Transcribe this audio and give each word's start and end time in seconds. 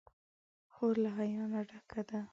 خور 0.73 0.95
له 1.03 1.09
حیا 1.17 1.43
نه 1.51 1.61
ډکه 1.69 2.01
ده. 2.09 2.21